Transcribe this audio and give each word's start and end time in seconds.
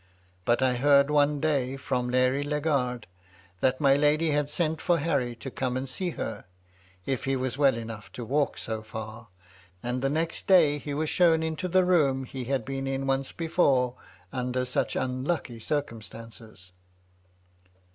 But 0.45 0.63
I 0.63 0.77
heard 0.77 1.11
one 1.11 1.39
day, 1.39 1.77
from 1.77 2.09
Mary 2.09 2.43
Legard, 2.43 3.03
that 3.59 3.79
my 3.79 3.95
lady 3.95 4.31
had 4.31 4.49
sent 4.49 4.81
for 4.81 4.97
Harry 4.97 5.35
to 5.35 5.51
come 5.51 5.77
and 5.77 5.87
see 5.87 6.09
her, 6.17 6.45
if 7.05 7.25
he 7.25 7.35
was 7.35 7.55
well 7.59 7.77
enough 7.77 8.11
to 8.13 8.25
walk 8.25 8.57
so 8.57 8.81
fisur; 8.81 9.27
and 9.83 10.01
the 10.01 10.09
next 10.09 10.47
day 10.47 10.79
he 10.79 10.95
was 10.95 11.11
shown 11.11 11.43
into 11.43 11.67
the 11.67 11.85
room 11.85 12.23
he 12.23 12.45
had 12.45 12.65
been 12.65 12.87
in 12.87 13.05
once 13.05 13.31
before 13.31 13.95
under 14.33 14.65
such 14.65 14.95
unlucky 14.95 15.59
circumstances. 15.59 16.71